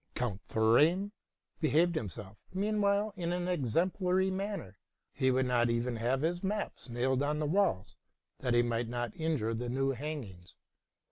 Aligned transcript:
Count 0.15 0.41
Thorane 0.49 1.11
behaved 1.59 1.93
himself, 1.93 2.35
meanwhile, 2.51 3.13
in 3.15 3.31
an 3.31 3.45
exem 3.47 3.91
plary 3.93 4.31
manner. 4.31 4.79
He 5.13 5.29
would 5.29 5.45
not 5.45 5.69
even 5.69 5.97
have 5.97 6.23
his 6.23 6.43
maps 6.43 6.89
nailed 6.89 7.21
on 7.21 7.37
the 7.37 7.45
walls, 7.45 7.97
that 8.39 8.55
he 8.55 8.63
might 8.63 8.87
not 8.87 9.15
injure 9.15 9.53
the 9.53 9.69
new 9.69 9.91
hangings. 9.91 10.55